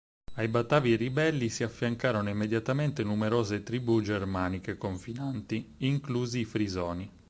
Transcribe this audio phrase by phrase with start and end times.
[0.33, 7.11] Ai Batavi ribelli si affiancarono immediatamente numerose tribù germaniche confinanti, inclusi i Frisoni.